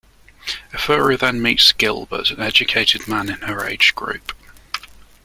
[0.73, 4.31] Efuru then meets Gilbert, an educated man in her age group.